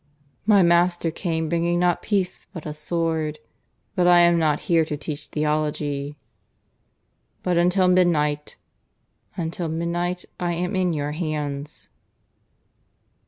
[0.47, 3.37] "My Master came bringing not peace, but a sword.
[3.93, 6.17] But I am not here to teach theology."
[7.43, 8.55] "But until midnight"
[9.37, 11.87] "Until midnight I am in your hands."